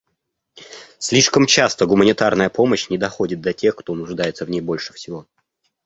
[0.97, 5.27] Слишком часто гуманитарная помощь не доходит до тех, кто нуждается в ней больше всего.